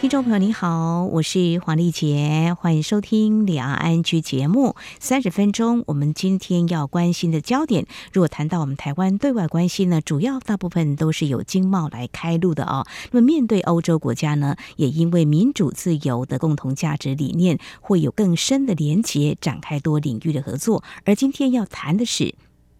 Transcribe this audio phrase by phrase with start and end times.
[0.00, 4.74] 听众朋友，你好，我是黄丽杰，欢迎收听两岸 ING 节目。
[4.98, 12.86] 三十分钟，我们今天要关心的焦点，如果谈到我们台湾对外关系呢，主要大部分都是由经贸来开路的哦。
[13.10, 20.82] 那么面对欧洲国家呢，也因为民主自由的共同价值理念，会有更深的连结，展开多领域的合作。
[21.04, 22.34] 而今天要谈的是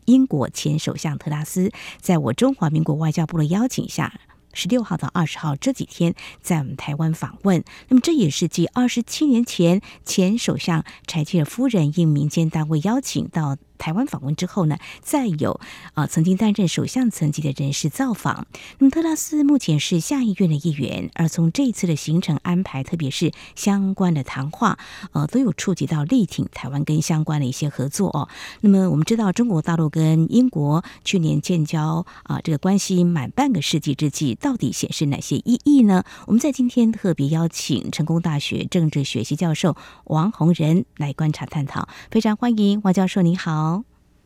[0.06, 4.18] 英国前首相特拉斯，在我中华民国外交部的邀请下。
[4.52, 13.56] 十六号到二十号这几天在我们台湾访问，那么这也是继二十七年前前首相柴契尔夫人应民间单位邀请到。
[13.80, 15.58] 台湾访问之后呢，再有
[15.94, 18.46] 啊曾经担任首相层级的人士造访。
[18.78, 24.78] 那么特拉斯目前是下议院的议员，而从这一次的行程安排，特别是相关的谈话，
[25.12, 28.28] 呃，都有触及到力挺台湾跟相关的一些合作哦。
[28.60, 36.04] 那么我们知道，中国大陆跟英国去年建交啊，这个关系满半个世纪之际，到底显示哪些意义呢？
[36.26, 43.69] 我们在今天特别邀请成功大学政治学系教授王洪仁来观察探讨，非常欢迎王教授，你好。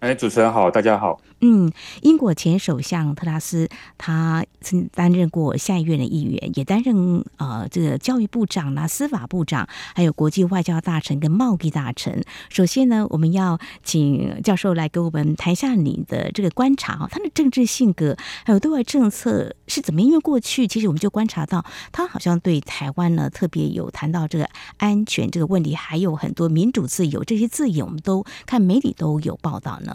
[0.04, 1.18] 哎，主持人好，大家好。
[1.40, 12.22] 嗯，英国前首相特拉斯，他曾担任过下议院的议员，也担任呃这个教育部长啦、司法部长，还有国际外交大臣跟贸易大臣。
[12.50, 20.02] 首先呢，我们要请教授来给我们谈一下你的这个观察哈，他的政治性格还有对外政策是怎么？
[20.02, 24.46] 因为过去其实我们就观察到，他好像对台湾呢特别有谈到这个
[24.76, 29.93] 安全这个问题，还有很多民主自由这些字眼，我们都看媒体都有报道呢。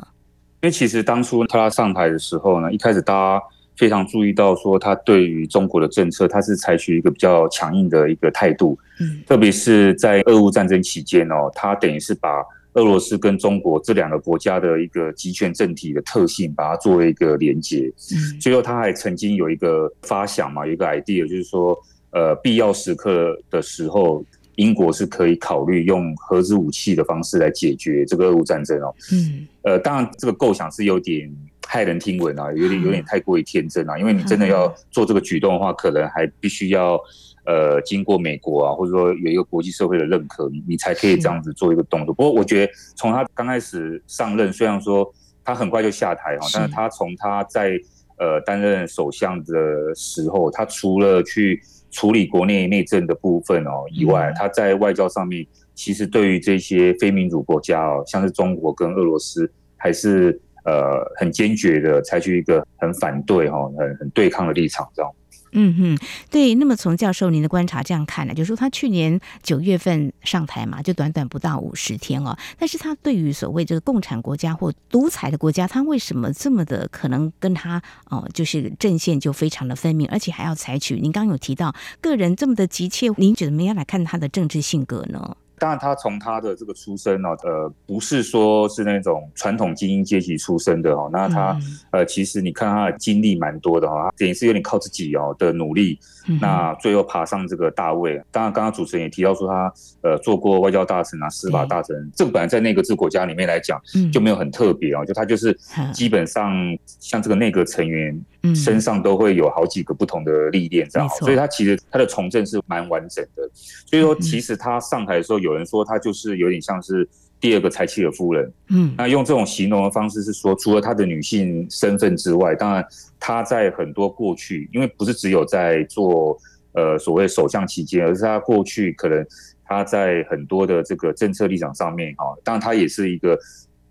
[0.61, 3.43] 因为其实当初他上台的时候呢，一开始大家
[3.77, 8.77] 非常注意到说，他对于中国的政策，他是采取一个比较强硬的一个态度。
[8.99, 12.43] 嗯，特别是在俄乌战争期间哦，他等于是把
[12.73, 17.89] 俄罗斯跟中国这两个国家的一个集权政体的特性，把它作为一个连结。
[18.11, 21.77] 嗯，最后他还曾经有一个发想嘛，有一个 idea，就是说，
[22.11, 24.21] 呃，必要时刻的时候。
[24.59, 28.93] 英国是可以考虑用核子武器的方式来解决这个俄乌战争哦。
[29.13, 31.33] 嗯，呃，当然这个构想是有点
[31.63, 33.97] 骇人听闻啊，有点有点太过于天真啊。
[33.97, 36.99] 因为你真的要做这个举动的话，可能还必须要
[37.45, 42.13] 呃经过美国啊，或者说有一个国际社会的认可，你你才可以这样子做一个动作。
[42.13, 45.09] 不过我觉得从他刚开始上任，虽然说
[45.45, 47.79] 他很快就下台哈，但是他从他在
[48.17, 51.61] 呃担任首相的时候，他除了去
[51.91, 65.11] 处理国内内政的部分哦以外，他在外交上面其实对于这些非民主国家哦，像是中国跟俄罗斯，还是呃很坚决的采取一个很反对哈、很很对抗的立场，这样。
[65.51, 66.55] 嗯哼，对。
[66.55, 72.37] 那么从教授您的观察这样看呢，就是说他去年九月份上台嘛，就短短不到五十天哦。
[72.57, 85.35] 但是他对于所谓这个共产国家或独裁的国家，他为什么这么的可能跟他哦，就是阵线就非常的分明，而且还要采取您刚刚有提到个人这么的急切，您怎么样来看他的政治性格呢？
[85.59, 91.09] 当然，他从他的这个出身呢，呃，不是说是那种传统精英阶级出身的哦。
[91.11, 91.59] 那他
[91.91, 95.99] 呃，其实你看他的经历蛮多的哈，等于是有点靠自己哦的努力，
[96.41, 98.19] 那最后爬上这个大位。
[98.31, 103.79] 当然，刚刚主持人也提到说他呃做过外交大臣啊、司法大臣，这个本来在内阁制国家里面来讲
[104.11, 105.57] 就没有很特别哦，就他就是
[105.93, 106.53] 基本上
[106.87, 108.19] 像这个内阁成员。
[108.55, 113.49] 身上都会有好几个不同的历练，这样，所以他其实他的从政是蛮完整的。
[113.53, 117.07] 所以说，其实他上台的时候，有人说他就是有点像是
[117.39, 118.51] 第二个柴契尔夫人。
[118.69, 122.85] 嗯，那用这种形容的方式是说，除了他的女性身份之外，当然
[123.19, 126.37] 他在很多过去，因为不是只有在做
[126.73, 129.25] 呃所谓首相期间，而是他过去可能
[129.65, 133.37] 他在很多的这个政策立场上面，哈，当然他也是一个。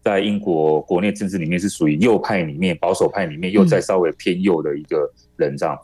[0.09, 5.79] 在英国国内政治里面是属于右派里面保守派里面又再稍微偏右的一个人这样，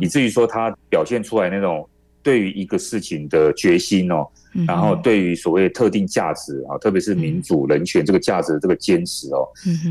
[0.00, 1.84] 以至于说他表现出来那种
[2.24, 4.26] 对于一个事情的决心哦。
[4.68, 9.42] 然后对于所谓特定价值啊，特别是民主、人权这个价值的这个坚持哦，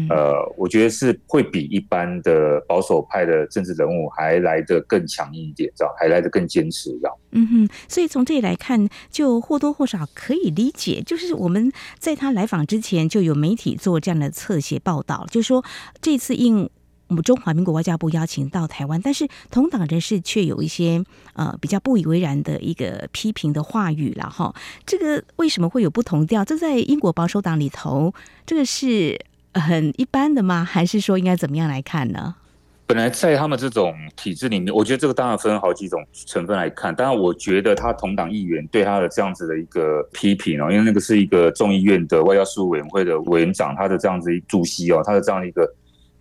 [0.10, 7.18] 呃，我觉得是会比一般的保守派的政治人物还来得更强硬一点，这样还来得更坚持这样。
[7.32, 11.70] 嗯哼，所以从这里来看，就或多或少可以理解，就是我们
[12.00, 15.62] 在他来访之前就有媒体做这样的侧写报道，就是说
[16.02, 16.70] 这次应。
[17.14, 24.52] 我们中华民国外交部邀请到台湾，但是同党人士却有一些呃比较不以为然的一个批评的话语了哈。
[24.84, 26.44] 这个为什么会有不同调？
[26.44, 28.12] 这在英国保守党里头，
[28.48, 29.24] 这个是
[29.54, 30.66] 很一般的吗？
[30.66, 32.34] 还是说应该怎么样来看呢？
[32.88, 36.94] 本来在他们这种体制里面，我觉得这个当然分好几种成分来看。
[36.96, 45.72] 当然，我觉得他同党议员对他的这样子的一个批评哦，因为那个是一个众议院的外交事务委员会的委员长，他的这样子一主席哦，他的这样一个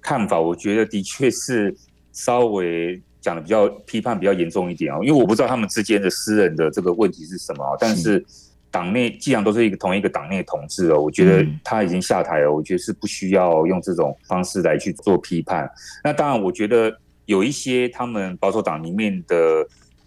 [0.02, 1.74] 看法，我觉得的确是
[2.12, 4.98] 稍微讲的比较批判比较严重一点哦。
[5.02, 8.22] 因为我不知道他们之间的私人的这个问题是什么，但是。
[8.72, 15.70] 党内既然都是一个同一个党内同志哦，我觉得他已经下台了，我觉得是不需要用这种方式来去做批判。
[16.02, 16.90] 那当然，我觉得
[17.26, 19.36] 有一些他们保守党里面的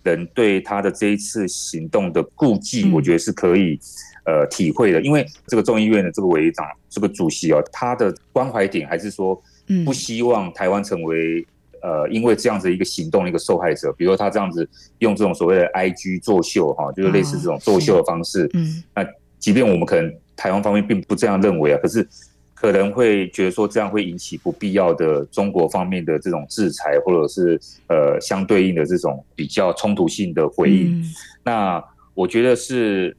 [0.02, 3.80] 人对他的这一次行动的顾忌，我觉得是可以
[4.26, 5.00] 呃体会的。
[5.00, 9.40] 因为这个众议院的这个委员长、这个主席哦，他的关怀点还是说
[9.86, 11.46] 不希望台湾成为。
[11.82, 14.68] 呃，因为这样子一个行动的一个受害者，比如说他这样子
[14.98, 18.50] 用这种所谓的 IG 作秀哈，就是类似这种作秀的方式。
[18.56, 19.06] 嗯，那
[19.38, 22.08] 即便我们可能台湾方面并不这样认为啊，可是
[22.56, 31.04] 可能会觉得说这样会引起不必要的中国方面的这种制裁，或者是呃相对应的这种比较冲突性的回应。
[31.44, 31.84] 那
[32.16, 33.16] 我觉得是。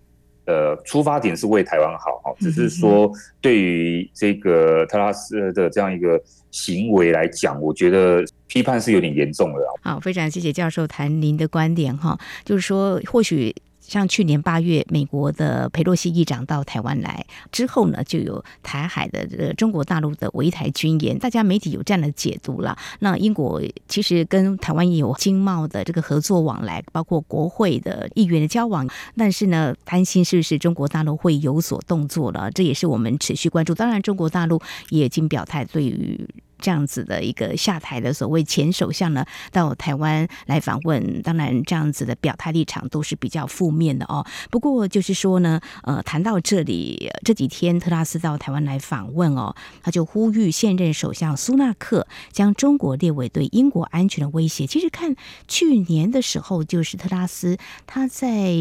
[0.46, 3.10] 呃，出发点是为台湾好哈，只是说
[3.40, 6.20] 对于这个特拉斯的这样一个
[6.50, 9.78] 行为来讲，我觉得批判是有点严重了。
[9.82, 13.54] 好，非常谢谢教授谈您的观点哈，就是说或许。
[13.86, 22.76] 像去年八月，美国的佩洛西议长到台湾来之后呢，就有台海的这个中国大陆的围台军演，大家媒体有这样的解读了。
[22.98, 32.50] 那英国其实跟台湾也有经贸的这个合作往来，包括国会的议员的交往，但是呢，担心是不是中国大陆会有所动作了？
[32.50, 33.74] 这也是我们持续关注。
[33.74, 34.60] 当然，中国大陆
[34.90, 36.28] 也已经表态对于。
[36.58, 44.24] 这样子的一个下台的所谓前首相呢，到台湾来访问，当然这样子的表态立场都是比较负面的哦。
[44.50, 54.66] 不过就是说呢，呃，谈到这里这几天特拉斯到台湾来访问哦，他就呼吁现任首相苏纳克将中国列为对英国安全的威胁。
[54.66, 55.14] 其实看
[55.46, 57.56] 去年的时候，就是特拉斯
[57.86, 58.54] 他在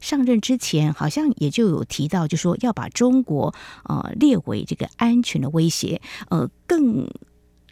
[0.00, 7.08] 上任之前，好像也就有提到，就说要把中国呃列为这个安全的威胁，呃更。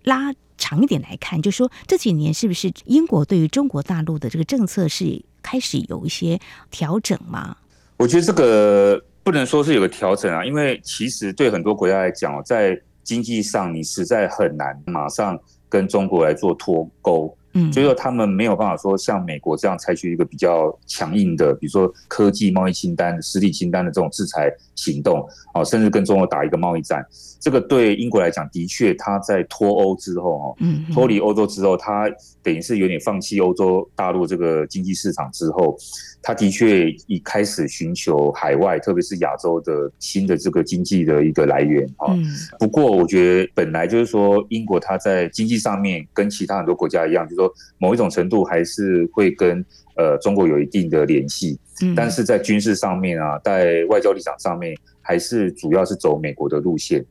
[0.05, 6.39] 拉长一点来看，就说这几年是不是英国对于中国大陆的这个政策是开始有一些
[6.71, 7.57] 调整吗？
[7.97, 15.39] 我觉得这个不能说是有个调整啊，因为其实对很多国家来讲，在经济上你实在很难马上
[15.69, 17.37] 跟中国来做脱钩。
[17.53, 27.05] 嗯，所以说他们没有办法说像美国这样采取一个比较强硬的，比如说科技贸易清单、实体清单的这种制裁行动，啊，甚至跟中国打一个贸易战。
[27.41, 32.07] 这个对英国来讲，的确他在脱欧之后，哈，嗯，脱离欧洲之后，他
[32.43, 35.75] 等于是有点放弃欧洲大陆这个经济市场之后，
[36.23, 42.15] 他的确已开始寻求海外，特别是亚洲的新的这个经济的一个来源，哈。
[42.59, 49.65] 不过我觉得本来就是说，英国它在经济上面跟其他很多国家一样，就是说某一种程度还是会跟
[49.97, 51.59] 呃中国有一定的联系，
[51.97, 57.05] 但是在军事上面啊，在外交立场上面，还是主要是走美国的路线。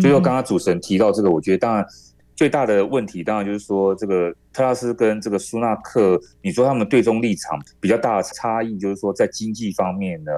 [0.00, 1.86] 所以说刚刚主持人提到这个，我觉得当然
[2.34, 10.32] 最大的问题，当然就是说这个特拉斯跟这个苏纳克，你说他们对中立场比较大的差异，就是说在经济方面呢，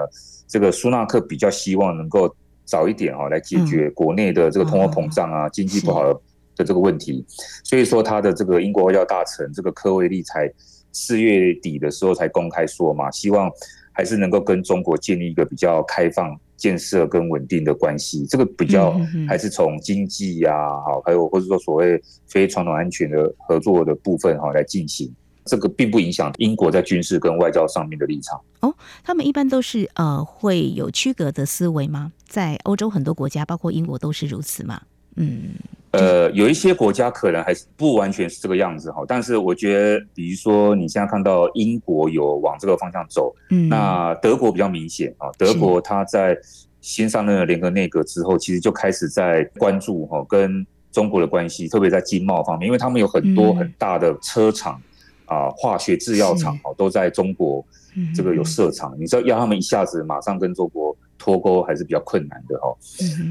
[0.46, 2.34] 这个苏纳克比较希望能够
[2.64, 6.20] 早一点啊来解决国内的这个通货膨胀啊，经济不好的。
[6.56, 7.25] 的这个问题，
[7.62, 10.50] 所以说他的这个英国外交大臣这个科威利才
[10.91, 13.51] 四月底的时候才公开说嘛，希望
[13.93, 18.27] 还是能够跟中国建立一个比较开放、建设跟稳定的关系。
[18.27, 18.98] 这个比较
[19.29, 20.53] 还是从经济呀，
[20.86, 25.15] 好，还有或者说所谓非传统安全的合作的部分哈来进行。
[25.44, 28.41] 这个并不影响英国在军事跟外交上面的立场。
[28.60, 32.13] 哦，他们一般都是呃会有区隔的思维吗？
[32.27, 34.82] 在欧洲很多国家，包括英国都是如此吗？
[35.15, 35.51] 嗯。
[35.96, 46.36] 呃，有一些国家可能还是不完全是这个样子哈，但是我觉得，比如说你现在看到英国有往这个方向走，嗯，那德国比较明显啊，德国它在
[46.81, 54.81] 新上任的联合内阁之后，其实就开始在关注哈跟中国的关系，特别在经贸方面，因为他们有很多很大的车厂
[55.24, 57.65] 啊、化学制药厂哦都在中国
[58.15, 60.96] 这个有设厂，你知道要他们一下子马上跟中国。
[61.19, 62.75] 脱钩还是比较困难的哈。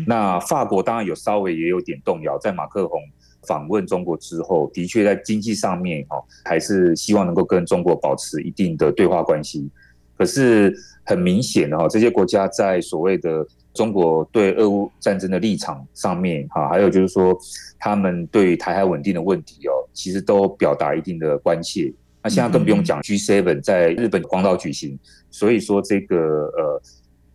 [0.08, 3.02] 那法国当然有稍微也有点动摇，在马克宏
[3.48, 9.70] 访问中国之后，的确在经济上面哈，还是希望能够跟中国保持一定的对话关系。
[10.18, 17.38] 可是很明显的哈，这些国家在所谓的中国对俄乌战争的立场上面哈，还有就是说
[17.78, 21.94] 他们对台海稳定的问题哦，其实都表达一定的关切。
[22.24, 24.98] 那现在更不用讲 G7 在日本广岛举行，
[25.30, 26.18] 所以说这个
[26.58, 26.82] 呃。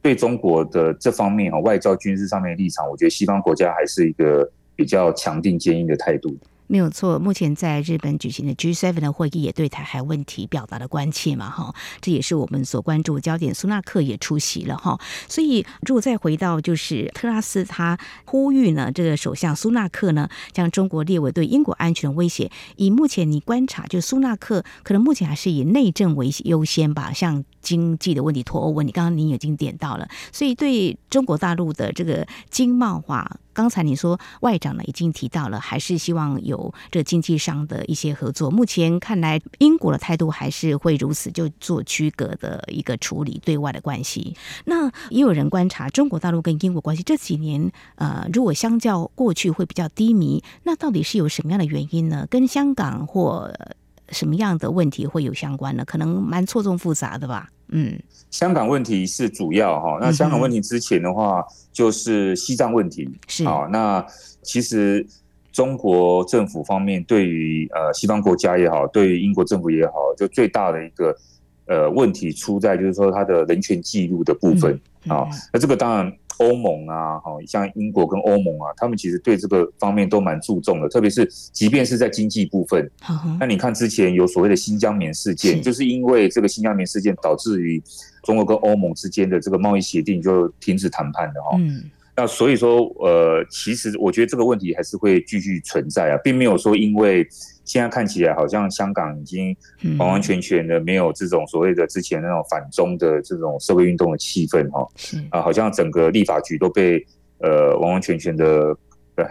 [0.02, 6.36] 对中国的这方面啊，外交、军事上面的立场，我觉得西方国家还是一个比较强定、坚硬的态度。
[6.66, 13.52] 没有错，目前在日本举行的 G7 的会议也对台海问题表达了关切嘛，哈，这也是我们所关注焦点。
[13.52, 22.48] 苏纳克也出席了哈，所以如果再回到就是特拉斯他呼吁呢，这个首相苏纳克呢将中国列为对英国安全的威胁。
[22.76, 33.38] 以目前你观察，就苏纳克可能目前还是以内政为优先吧，像经济的问题、脱欧问题，刚刚您已经点到了，所以对中国大陆的这个经贸化。
[33.52, 38.50] 刚才你说外长呢已经提到了，还是希望有这经济上的一些合作。
[38.50, 44.34] 目前看来，英国的态度还是会如此，就做区隔的一个处理对外的关系。
[44.64, 52.26] 那也有人观察中国大陆跟英国关系这几年，呃，如果相较过去会比较低迷，那到底是有什么样的原因呢？
[52.30, 53.52] 跟香港或
[54.10, 55.84] 什么样的问题会有相关呢？
[55.84, 57.48] 可能蛮错综复杂的吧。
[57.68, 57.98] 嗯，
[58.30, 64.04] 香港问题是主要哈，那香港问题之前的话就是西藏问题，是啊，那
[64.42, 65.06] 其实
[65.52, 71.16] 中国政府方面对于呃西方国家也好，对于英国政府也好，就最大的一个
[71.66, 76.12] 呃问题出在就是说它的人权记录的部分啊，那这个当然。
[76.40, 82.90] 欧盟啊，哈像英国跟欧盟啊，他们其实对这个方面都蛮注重的，特别是即便是在经济部分。
[83.38, 87.82] 那你看之前有所谓的新疆棉事件，就是因为这个新疆棉事件导致于
[88.24, 91.56] 中国跟欧盟之间的这个贸易协定就停止谈判的哈。
[91.58, 91.90] 嗯。
[92.16, 97.26] 那所以说，呃，其实我觉得这个问题还是会继续存在啊，并没有说因为
[97.64, 99.56] 现在看起来好像香港已经
[99.98, 104.86] 完完全全的没有这种所谓的之前那种反中的这种社会运动的气氛哈，
[105.30, 107.02] 啊，好像整个立法局都被
[107.38, 108.76] 呃完完全全的，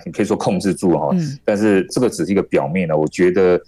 [0.06, 1.10] 你可以说控制住哈，
[1.46, 3.62] 但是这个只是一个表面的，我觉得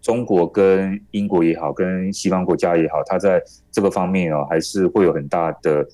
[0.00, 3.40] 中国跟英国也好，跟西方国家也好，它在
[3.70, 5.86] 这个方面哦，还是会有很大的。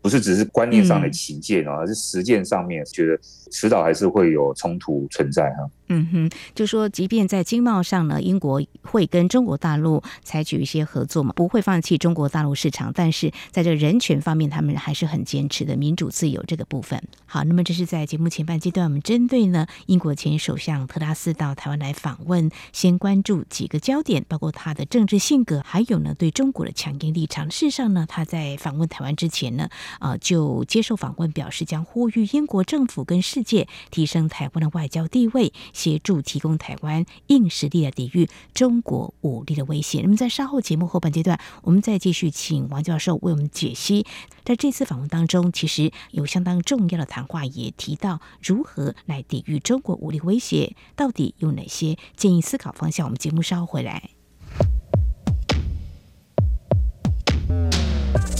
[0.00, 3.18] 不是只是观念上的起见啊，而是实践上面觉得
[3.50, 5.70] 迟早还是会有冲突存在哈。
[5.88, 17.02] 嗯哼，就说即便在经贸上呢，英国会跟中国大陆采取一些合作嘛，不会放弃中国大陆市场，但是在这人权方面，他们还是很坚持的民主自由这个部分。
[17.26, 27.50] 好，那么这是在节目前半阶段，我们针对呢英国前首相特拉斯到台湾来访问，先关注几个焦点，包括他的政治性格，还有呢对中国的强硬立场。
[27.50, 29.68] 事实上呢，他在访问台湾之前呢，
[30.00, 35.52] 呃，就接受访问表示，将呼吁英国政府跟世界提升台湾的外交地位。
[35.78, 40.00] 协助提供台湾硬实力来抵御中国武力的威胁。
[40.02, 44.04] 那么在稍后节目后半阶段，我们再继续请王教授为我们解析。
[44.44, 53.06] 在这次访问当中，其实有相当重要的谈话，也提到如何来抵御中国武力威胁，到底有哪些建议思考方向？
[53.06, 54.17] 我们节目稍后回来。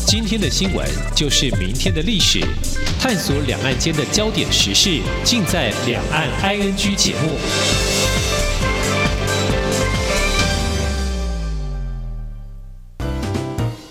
[0.07, 2.41] 今天的新闻就是明天的历史，
[3.01, 7.31] 探索两岸间的焦点时事，尽在《两岸 ING》节目。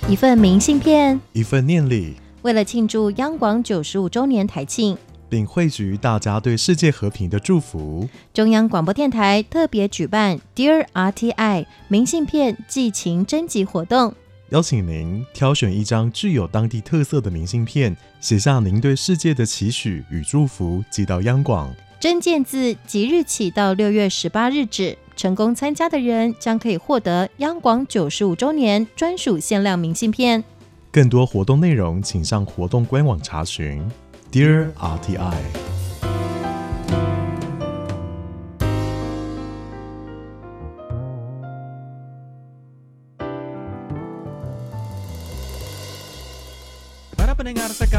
[0.09, 4.97] 一份明信片，一份念礼，为了庆祝央广九十五周年台庆，
[5.29, 14.15] 并汇聚大家对世界和平的祝福，中央广播电台特别举办 “Dear RTI” 明信片寄情征集活动。
[14.51, 21.73] 邀请您挑选一张具有当地特色的明信片，写下您对世界的期许与祝福，寄到央广。
[21.99, 30.41] 征件自即日起到六月十八日止，成功参加的人将可以获得央广九十五周年专属限量明信片。
[30.91, 33.83] 更多活动内容，请上活动官网查询。
[34.31, 35.76] Dear RTI。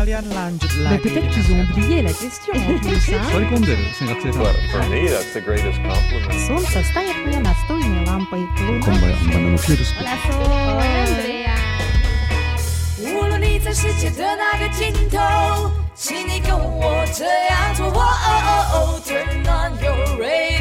[0.09, 0.73] Italian language.
[0.91, 2.61] Mais peut-être qu'ils ont oublié la question For
[4.88, 6.47] me, that's the greatest compliment.
[6.47, 6.83] Солнце
[19.47, 20.59] on your radio.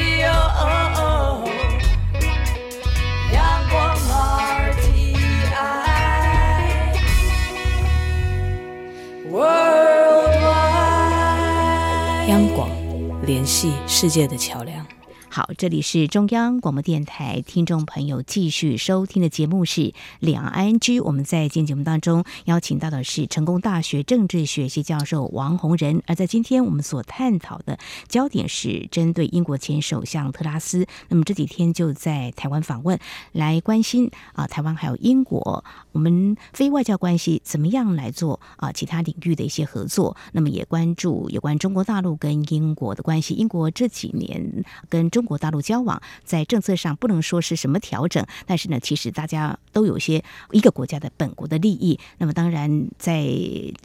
[13.27, 14.96] 联系世界的桥梁。
[15.37, 20.99] 好，这里是中央广播电台，听众朋友继续收听的节目是两岸 ING。
[21.03, 27.77] 我们在今天节目当中邀请到的是成功大学政治学系教授王洪仁，而在今天我们所探讨的
[28.07, 32.97] 焦点是针对英国前首相特拉斯，那么这几天就在台湾访问，
[33.31, 51.99] 来关心啊台湾还有英国，我们非外交关系怎么样来做啊其他领域的一些合作，那么也关注有关中国大陆跟英国的关系，英国这几年跟中国大陆交往，在政策上不能说是什么调整，但是呢，其实大家都有些一个国家的本国的利益。
[52.17, 53.23] 那么当然，在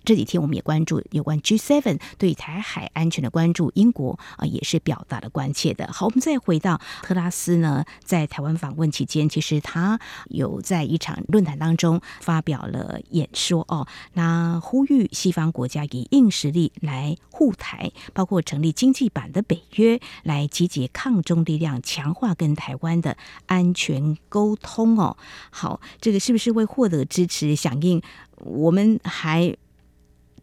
[0.07, 5.91] 这几天我们也关注有关 G7 对台海安全的关注，英国啊也是表达了关切的。
[5.93, 25.19] 好，我们再回到特拉斯呢，在台湾访问期间，其实他有在一场论坛当中发表了演说哦，那呼吁西方国家以硬实力来护台，包括成立经济版的北约，来集结抗中力量，强化跟台湾的安全沟通哦。
[25.51, 28.01] 好，这个是不是会获得支持响应？
[28.37, 29.57] 我们还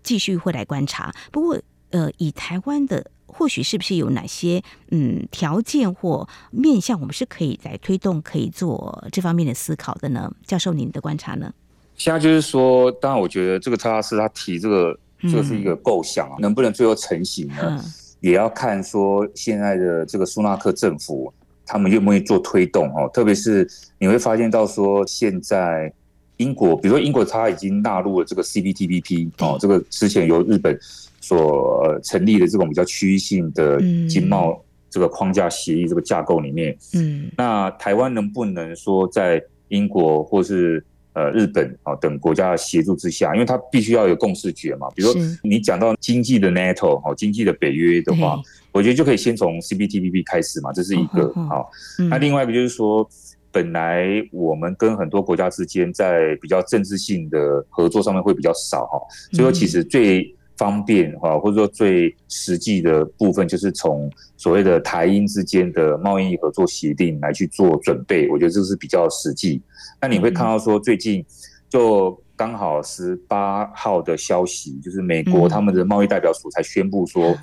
[0.03, 1.13] 继续会来观察。
[1.31, 1.59] 不过，
[1.91, 10.31] 呃，以台湾的或许是不是有哪些嗯条件或面向，我们是可以来推动，可以做这方面的思考的呢？
[10.45, 11.53] 教授，您的观察呢？
[11.95, 17.57] 现在就是说，当然，我觉得这个特拉斯他提这个，这个是一个构想啊，嗯、能不能最后成型呢？
[17.61, 17.83] 嗯、
[18.21, 21.33] 也要看说现在的这个苏纳克政府
[21.69, 23.07] 他们愿不愿意做推动哦。
[23.13, 25.93] 特别是你会发现到说，现在
[26.37, 30.75] 英国，比如说英国，它已经纳入了这个 CPTPP 哦，这个之前由日本
[31.21, 34.59] 所成立的这种比较区域性的经贸
[34.89, 44.87] 这个框架协议这个架构里面，嗯，那台湾能不能说在英国或是呃，日本啊等国家的协助之下，因为它必须要有共识觉嘛。
[44.95, 48.39] 比如说你讲到经济的 NATO 哦，经济的北约的话，
[48.71, 51.69] 我觉得就可以先从 CPTPP 开始嘛，这是一个好。
[52.09, 53.09] 那另外一个就是说，
[53.51, 58.99] 本来我们跟很多国家之间在比较政治性的合作上面会比较少哈，
[59.31, 68.27] 所以说其实最方便哈，或者说最实际的部分，就是从所谓的台英之间的贸易合作协定来去做准备。
[68.29, 69.61] 我觉得这是比较实际。
[70.01, 71.25] 那你会看到说，最近
[71.69, 77.33] 就刚好十八号的消息，就是美国他们的贸易代表署才宣布说，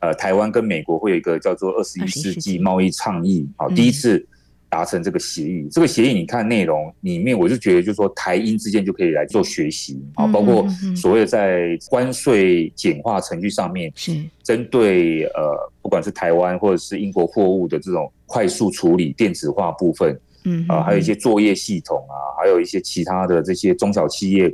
[0.00, 4.26] 呃，台湾跟美国会有一个叫做二十一世纪贸易倡议，好，第一次。
[4.68, 14.12] 达成这个协议，这个协议你看内容里面，我就觉得就是说台英之间就可以来做学习啊，包括所谓的在关税简化程序上面，是。
[14.42, 24.52] 针对呃不管是台湾或者是英国货物的这种快速处理电子化部分，嗯啊，还有一些作业系统啊，还有一些其他的这些中小企业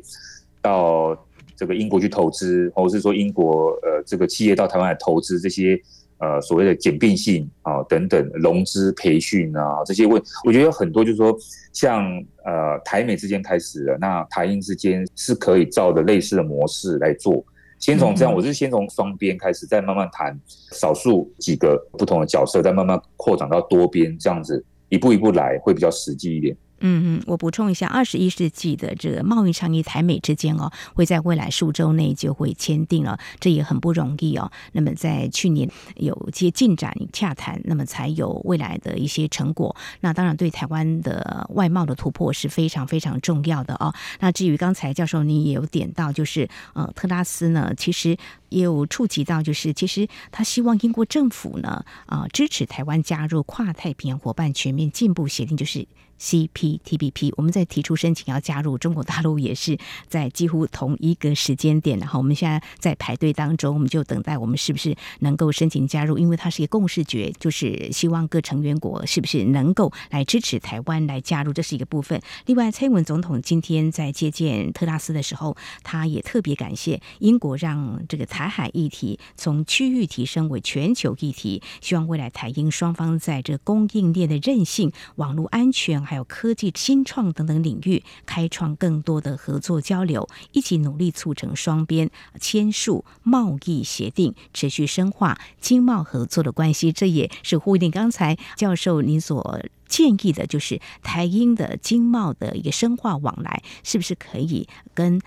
[0.61, 1.17] 到
[1.57, 5.81] 这个英国去投资，或者是说英国呃这个企业到台湾来投资这些。
[6.21, 11.35] 呃，所谓的简便性啊，等等，融资培训啊，这些问，我觉得有很多，就是说，
[11.73, 12.05] 像
[12.45, 17.43] 呃，台美之间开始了，那台英之间是可以照着类似的模式来做。
[17.79, 20.39] 先从这样，我是先从双边开始，再慢慢谈
[20.73, 26.55] 少数几个不同的角色，再慢慢扩展到多边，这样子一步一步来，会比较实际一点。
[26.81, 34.51] 嗯嗯，我补充一下，二十一世纪的这个贸易倡议，台美之间哦，会在未来数周内就会签订了，这也很不容易哦。
[34.73, 39.77] 那么在去年有些进展洽谈，那么才有未来的一些成果。
[40.01, 43.95] 那当然对台湾的外贸的突破是非常非常重要的哦。
[44.21, 48.17] 那至于刚才教授你也有点到，就是呃特拉斯呢，其实
[48.49, 55.87] 也有触及到，就是其实他希望英国政府呢啊、支持台湾加入跨太平洋伙伴全面进步协定，就是。
[56.21, 72.21] CPTPP，我们在提出申请要加入，中国大陆也是在几乎同一个时间点，然后我们现在在排队当中，我们就等待我们是不是能够申请加入，因为它是一个共识决，就是希望各成员国是不是能够来支持台湾来加入，这是一个部分。
[72.45, 86.10] 另外，蔡英文总统今天在接见特拉斯的时候，他也特别感谢英国让这个台海议题从区域提升为全球议题，希望未来台英双方在这供应链的韧性、网络安全。
[86.11, 96.91] 还有科技新创等等领域，开创更多的合作交流，一起努力促成双边签署贸易协定，持续深化经贸合作的关系。
[96.91, 105.21] 这也是呼应刚才教授您所建议的，就是台英的经贸的一个深化往来，是不是可以跟？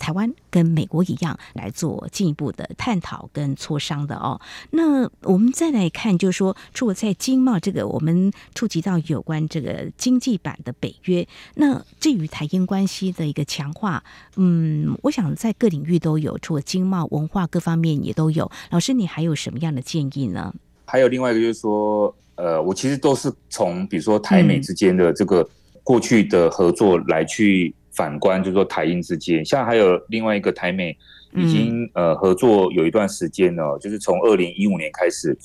[0.00, 4.40] 台湾跟美国一样来做进一步的探讨跟磋商的哦。
[4.70, 11.28] 那我们再来看，就是说，除了在经贸这个，我们触及到有关这个经济版的北约。
[11.56, 14.02] 那至于台英关系的一个强化，
[14.36, 18.50] 嗯，我想在各领域都有，除了经贸、文化各方面也都有。
[18.70, 20.52] 老师，你还有什么样的建议呢？
[20.86, 25.46] 还有另外一个就是说，呃，我其实都是从比如说台美之间的这个
[25.84, 27.74] 过去的合作来去。
[28.00, 30.96] 反观就是说台英之间，像还有另外一个台美
[31.36, 35.36] 已经呃合作有一段时间了，就是从二零一五年开始，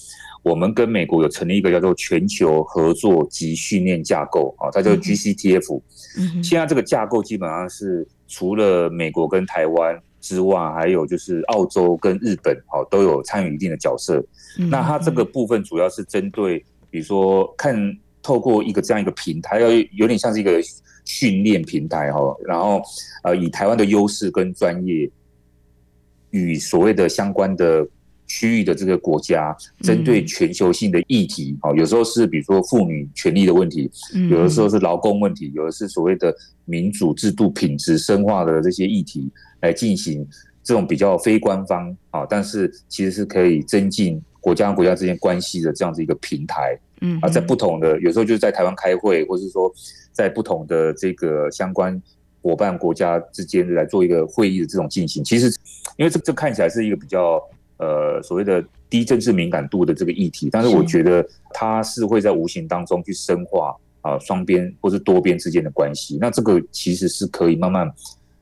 [0.42, 5.82] 我们跟美国有成立一个叫做全球合作及训练架构啊，它叫 GCTF。
[6.42, 14.24] 现在这个架构基本上是除了美国跟台湾之外，还有就是澳洲跟日本哦都有参与一定的角色。
[14.70, 16.64] 那它这个部分主要是针对。
[16.90, 17.76] 比如说看
[18.22, 20.62] 透过一个这样一个平台，要有点像是一个
[21.06, 22.82] 训练平台哈，然后
[23.24, 25.10] 呃以台湾的优势跟专业
[26.32, 27.88] 与所谓的相关的。
[28.28, 33.88] 区域的这个国家针对全球性的议题，哦，有时候是比如说妇女权利的问题，
[34.32, 40.28] 有的时候是劳工问题，有的是所谓的民主制度品质深化的这些议题来进行
[40.64, 49.72] 这种比较非官方啊，但是其实是可以增进国家和国家之间关系的这样子一个平台，嗯啊，在不同的有时候就是在台湾开会，或是说
[50.12, 52.02] 在不同的这个相关
[52.42, 55.48] 伙伴国家之间来做一个会议的这种进行，其实
[55.98, 57.42] 因为这这看起来是一个比较。
[57.78, 66.18] 呃，所谓的低政治敏感度的这个议题，但是我觉得它是会在无形当中去深化啊双边或是多边之间的关系。
[66.22, 67.94] 那这个其实是可以慢慢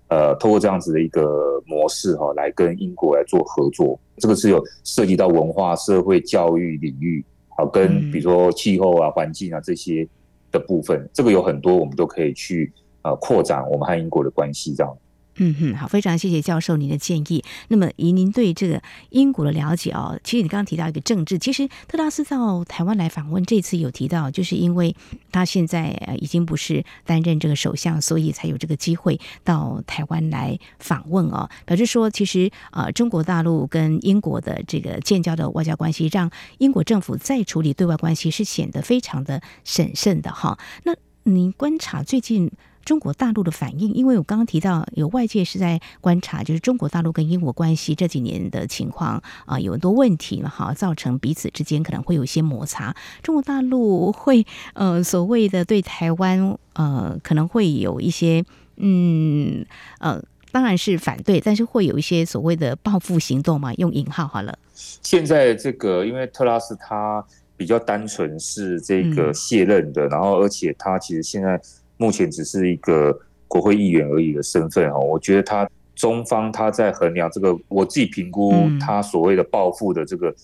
[0.09, 3.99] 呃，透过这样子的一个模式哈、来跟英国来做合作。
[4.17, 10.07] 这个是有涉及到文化、社会、教育领域，好、啊，跟比如说气候啊、环境啊这些
[10.51, 12.71] 的部分，这个有很多我们都可以去
[13.03, 14.97] 呃扩展我们和英国的关系这样。
[15.37, 17.43] 嗯哼，好，非常谢谢教授您的建议。
[17.69, 24.95] 那么以您对这个英国的了解哦，其实你刚刚提到一个政治，其实特拉斯到台湾来访问，这次有提到，就是因为
[25.31, 31.49] 他现在已经不是担任这个首相，所以才有这个机会到台湾来访问哦。
[31.65, 40.59] 表示说，其实呃，中国大陆跟英国的这个建交的外交关系，让英国政府在处理对外关系是显得非常的审慎的哈。
[40.83, 42.51] 那您观察最近？
[42.85, 49.15] 中国大陆的反应，因为我刚刚提到有外界是在观察，就是中国大陆跟英国关系这几年的情况
[49.45, 52.93] 啊、呃，有很多问题嘛，哈，造成彼此之间可能会有一些摩擦。
[53.21, 58.43] 中国大陆会呃所谓的对台湾呃可能会有一些
[58.77, 59.65] 嗯
[59.99, 64.57] 呃，当然是反对，但是会有一些所谓的报复行动嘛，用引号好了。
[64.73, 67.23] 现在这个因为特拉斯他
[67.55, 71.61] 比较单纯是这个卸任的，嗯、然后而且他其实现在。
[72.03, 80.35] 目前只是一个国会议员而已的身份哦，我觉得他中方他在衡量这个，我自己评估他所谓的报复的这个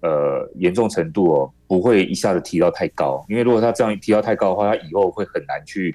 [0.00, 5.92] 呃严重程度哦，不会一下子提到太高，因为如果他这样提到太高的话，他以后会很难去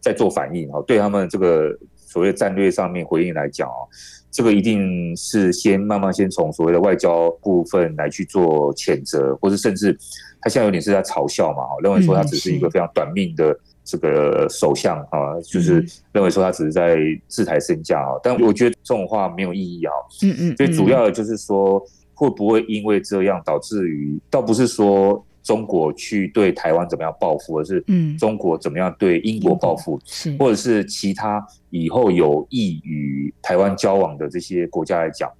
[0.00, 0.80] 再做反应哦。
[0.86, 3.82] 对他们这个所谓战略上面回应来讲哦，
[4.30, 9.98] 这个一定是先慢慢先从所谓的外交部分来去做谴责，或是甚至
[10.40, 13.58] 他现在有点是在嘲笑嘛，认为说他只是一个非常短命的。
[13.84, 19.92] 这个首相啊，就是认为说他只是在自抬身价啊，但我觉得这种话没有意义啊。
[20.22, 21.78] 嗯嗯，最主要的就是说，
[22.14, 30.00] 会不会因为这样导致于，倒不是说中国去对台湾怎么样报复，而是嗯，中国怎么样对英国报复，
[30.38, 35.30] 或者是其他以后有意与台湾交往的这些国家来讲，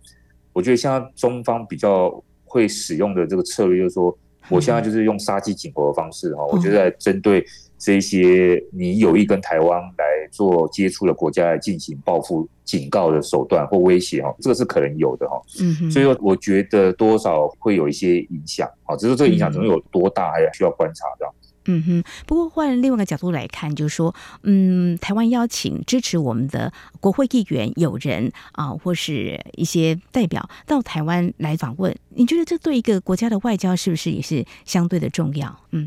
[0.52, 4.14] 我觉得像中方比较会使用的这个策略，就是说，
[4.50, 7.42] 我现在就是用杀鸡儆猴的方式哈，我觉得在针对。
[7.78, 15.40] 这些你有意跟台湾来做接触的国家来进行报复、警告的手段或威胁哈，这个是可能有的哈。
[15.60, 21.26] 嗯哼，所以说我觉得多少会有一些影响啊，只是这个影响能有多大，还需要观察的。
[21.66, 35.58] 嗯哼，不过换另外一个角度来看，就是说，嗯，台湾邀请支持我们的国会议员友人啊，或是一些代表到台湾来访问，你觉得这对一个国家的外交是不是也是相对的重要？
[35.70, 35.87] 嗯。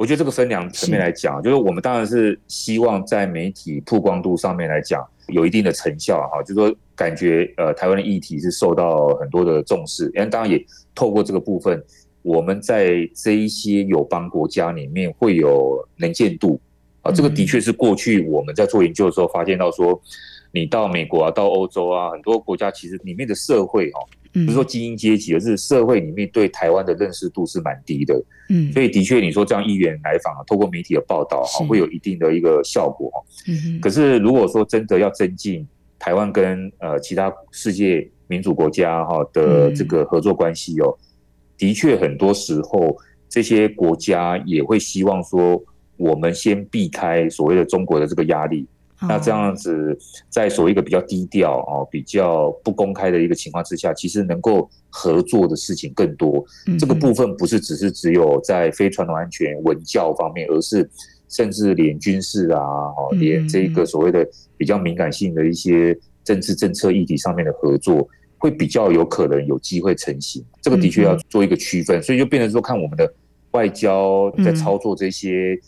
[0.00, 11.84] 我觉得这个分两层面来讲，就是我们当然是希望在媒体曝光度上面来讲有一定的成效哈，就是说感觉呃台湾的议题是受到很多的重视，因为当然也透过这个部分，
[12.22, 16.58] 我们在这一些友邦国家里面会有能见度
[17.02, 20.00] 啊，这个的确是过去我们在做研究的时候发现到说，
[20.52, 24.00] 你到美国啊，到欧洲啊，很多国家其实里面的社会哦。
[24.32, 28.14] 不是说精英阶级，而是社会里面对台湾的认识度是蛮低的。
[28.48, 33.10] 嗯，所以的确，你说这样议员来访啊，透过媒体的报道哈，会有一定的一个效果。
[33.48, 35.66] 嗯，可是如果说真的要增进
[35.98, 40.96] 台湾跟呃其他世界民主国家哈的这个合作关系哦，
[41.58, 42.96] 的确很多时候
[43.28, 45.60] 这些国家也会希望说，
[45.96, 48.64] 我们先避开所谓的中国的这个压力。
[49.08, 49.96] 那这样子，
[50.28, 56.44] 在所谓一个比较低调哦、比较不公开的一个情况之下，其实能够合作的事情更多。
[56.78, 60.88] 这个部分不是只是只有在非传统安全、文教方面，而是
[61.28, 64.26] 甚至连军事啊，哦，连这个所谓的
[64.58, 70.44] 比较敏感性的一些政治政策议题上面的合作，会比较有可能有机会成型。
[70.60, 73.10] 这个的确要做一个区分，所以就变成说，看我们的
[73.52, 75.58] 外交在操作这些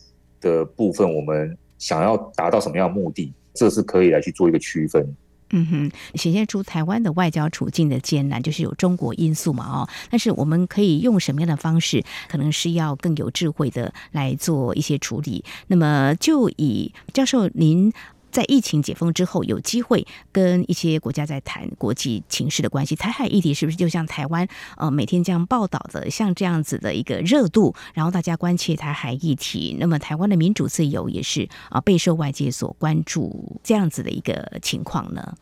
[0.40, 1.56] 的部分，我们。
[1.82, 5.04] 想要达到什么样的目的，这是可以来去做一个区分。
[5.50, 15.44] 嗯哼，显现出台湾的外交处境的艰难，就是有中国因素嘛，哦，但是我们可以用什么样的方式，可能是要更有智慧的来做一些处理。
[15.66, 17.92] 那么，就以教授您。
[18.32, 22.96] 在疫情解封之后，有机会跟一些国家在谈国际情势的关系。
[22.96, 35.34] 台海议题是不是就像台湾呃每天这样报道的，像这样子的一个热度，然后大家关切台海议题，那么台湾的民主自由也是啊备受外界所关注，这样子的一个情况呢？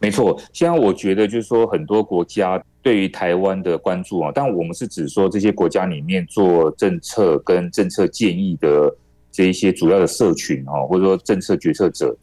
[0.00, 8.92] 没错，现在我觉得就是说很多国家对于台湾的关注啊，但我们是指说这些国家里面做政策跟政策建议的。
[9.32, 12.14] 这一些主要的社群哦，或者说政策决策者，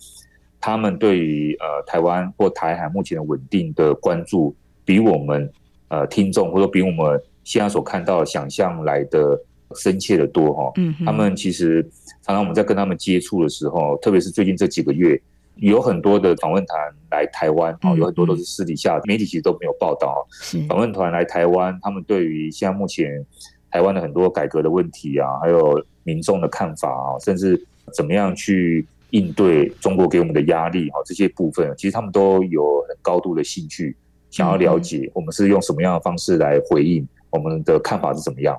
[0.62, 5.52] 他们对于呃台湾或台海目前的稳定的关注，比我们
[5.88, 9.38] 呃听众或者比我们现在所看到的想象来的
[9.76, 10.72] 深切的多哈。
[10.78, 11.82] 嗯，他们其实
[12.22, 15.19] 常常我们在跟他们接触的时候，特别是最近这几个月，
[15.56, 20.28] 有很多的访问团来台湾哦，有很多都是私底下媒体其实都没有报道。
[20.67, 23.26] 访问团来台湾，他们对于现在目前
[23.71, 25.84] 台湾的很多改革的问题啊，还有。
[26.05, 27.62] 民众的看法啊，甚至
[27.93, 33.95] 怎么样去应对中国给我们的压力啊，这些部分，其实他们都有很高度的兴趣，
[34.32, 38.58] 想要了解我们是用什么样的方式来回应，我们的看法是怎么样。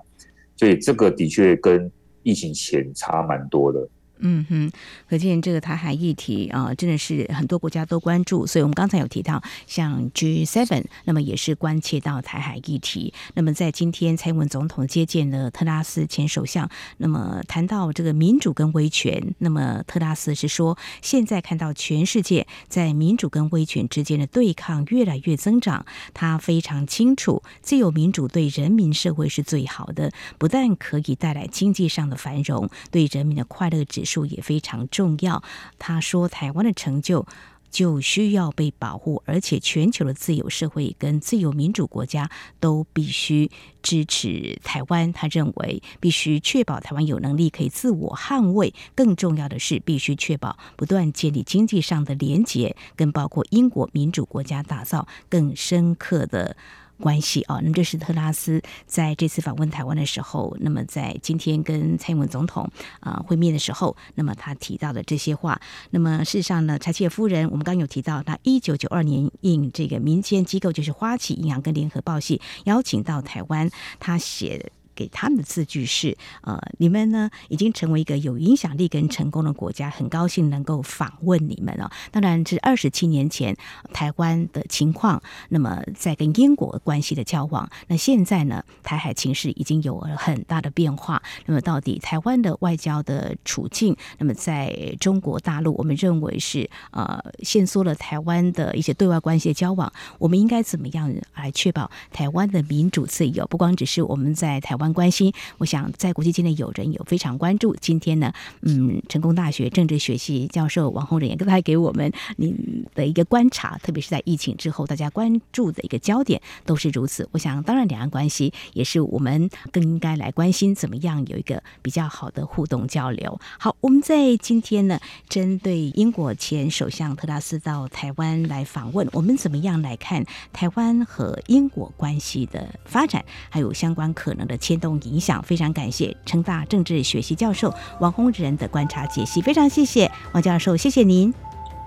[0.54, 1.90] 所以这个的确跟
[2.22, 3.88] 疫情前差蛮多的。
[4.20, 4.70] 嗯哼，
[5.08, 8.46] 可见这个台海议题啊，真的是很多国家都关注。
[8.46, 13.12] 所以，我们刚才有提到，像 G7，那么也是关切到台海议题。
[13.34, 35.42] 那么，在今天蔡英文总统接见了特拉斯前首相，那么谈到这个民主跟威权，那么特拉斯是说，现在看到全世界在民主跟威权之间的对抗越来越增长，他非常清楚，自由民主对人民社会是最好的，不但可以带来经济上的繁荣，对人民的快乐指也非常重要。
[35.78, 37.26] 他说，台湾的成就
[37.70, 45.12] 就需要被保护，而且全球的自由社会跟自由民主国家都必须支持台湾。
[45.12, 48.74] 他认为，必须确保台湾有能力可以自我捍卫。
[48.96, 56.56] 更重要的是，必须确保不断建立经济上的连结，跟包括英国民主国家打造更深刻的。
[57.00, 65.60] 关系啊，那么这是特拉斯在这次访问台湾的时候，那么在今天跟蔡英文总统啊会面的时候，那么他提到的这些话。
[65.90, 74.70] 那么事实上呢，柴契尔夫人，我们刚有提到，他一九九二年应这个民间机构，就是花旗银行跟联合报系邀请到台湾，他写。
[75.00, 81.90] 给他们的字句是：呃，你们呢已经成为一个有影响力跟成功的国家，很高兴能够访问你们哦。
[82.10, 83.56] 当然，是二十七年前
[83.94, 91.22] 台湾的情况，那么在跟英国关系的交往，那现在呢，台海情势已经有了很大的变化。
[91.46, 103.46] 那么，到底台湾的外交的处境，那么在中国大陆，我们认为是呃限缩了台湾的一些对外关系的交往，我们应该怎么样来确保台湾的民主自由？
[103.46, 104.89] 不光只是我们在台湾。
[104.92, 107.76] 关心，我想在国际间的友人有非常关注。
[107.80, 117.28] 今天呢，嗯，成功大学政治学系教授王洪仁也刚才给我们您的一个观察，特别是在疫情之后，大家关注的一个焦点都是如此。
[117.32, 123.40] 我想，当然，两岸关系也是我们更应该来关心，怎么样有一个比较好的互动交流。
[123.58, 124.98] 好，我们在今天呢，
[125.28, 141.32] 针对英国前首相特拉斯到台湾来访问，我们怎么样来看台湾和英国关系的发展，还有相关可能的牵动影响，非常感谢成大政治学系教授王洪仁的观察解析，非常谢谢王教授，谢谢您，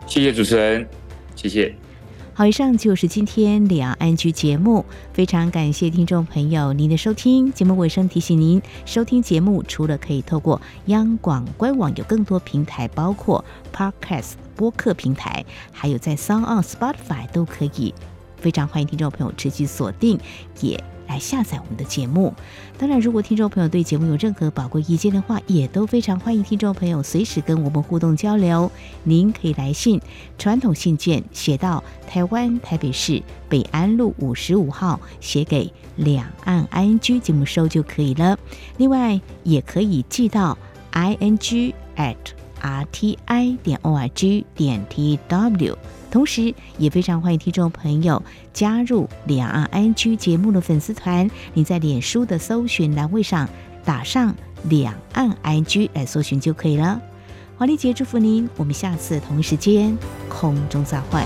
[0.07, 0.87] 谢谢主持人，
[1.35, 1.75] 谢谢。
[2.35, 7.53] 好，以上就是今天两岸 ING 节目，非常感谢听众朋友您的收听。
[7.53, 17.93] 节目尾声提醒您，收听节目除了可以透过央广官网，有更多平台，包括 Podcast 播客平台，还有在 Sound on Spotify 都可以。
[18.37, 20.19] 非常欢迎听众朋友持续锁定，
[20.59, 20.92] 也。
[21.13, 22.33] 来下载我们的节目。
[22.75, 28.71] 当然，如果听众朋友对节目有任何宝贵意见的话，也都非常欢迎听众朋友随时跟我们互动交流。
[29.03, 30.01] 您可以来信，
[30.39, 38.35] 传统信件写到台湾台北市北安路五十五号，写给两岸 ING 节目收就可以了。
[38.77, 40.57] 另外，也可以寄到
[40.93, 42.15] ing at
[42.59, 45.75] rti 点 org 点 tw。
[46.13, 48.21] 同时，也非常欢迎听众朋友
[48.53, 51.27] 加入两岸 ING 节目的粉丝团。
[51.55, 53.49] 你在脸书的搜寻栏位上
[53.83, 54.35] 打上
[54.69, 57.01] “两岸 ING” 来搜寻就可以了。
[57.57, 59.97] 华丽姐祝福您，我们下次同一时间
[60.29, 61.19] 空中再会。